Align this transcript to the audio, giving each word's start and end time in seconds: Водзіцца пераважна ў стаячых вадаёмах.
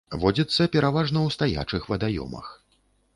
Водзіцца 0.21 0.65
пераважна 0.75 1.19
ў 1.27 1.35
стаячых 1.35 1.85
вадаёмах. 1.93 2.49